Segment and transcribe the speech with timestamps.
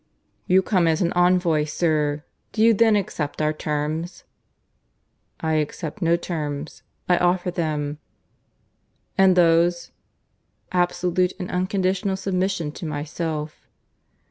[0.47, 2.23] "You come as an envoy, sir.
[2.53, 4.23] Do you then accept our terms?"
[5.41, 6.81] "I accept no terms.
[7.07, 7.99] I offer them."
[9.15, 9.91] "And those?"
[10.71, 13.67] "Absolute and unconditional submission to myself."